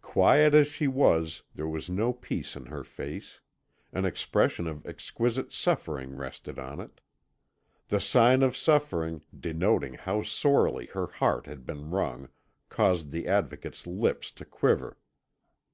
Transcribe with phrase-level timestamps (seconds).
[0.00, 3.40] Quiet as she was, there was no peace in her face;
[3.92, 7.02] an expression of exquisite suffering rested on it.
[7.88, 12.30] The sign of suffering, denoting how sorely her heart had been wrung,
[12.70, 14.96] caused the Advocate's lips to quiver.